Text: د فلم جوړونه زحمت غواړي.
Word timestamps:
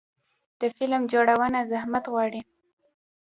د 0.59 0.61
فلم 0.75 1.01
جوړونه 1.13 1.59
زحمت 1.71 2.05
غواړي. 2.11 2.41